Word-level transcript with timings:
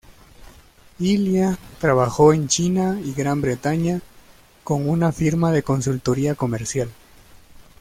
Ilya 0.97 1.59
trabajó 1.79 2.33
en 2.33 2.47
China 2.47 2.99
y 3.05 3.13
Gran 3.13 3.39
Bretaña 3.39 4.01
con 4.63 4.89
una 4.89 5.11
firma 5.11 5.51
de 5.51 5.61
consultoría 5.61 6.33
comercial. 6.33 6.89